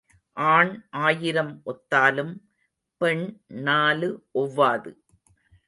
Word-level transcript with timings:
ஆண் 0.37 0.71
ஆயிரம் 0.99 1.61
ஒத்தாலும் 1.65 2.33
பெண் 3.01 3.23
நாலு 3.61 4.09
ஒவ்வாது. 4.33 4.91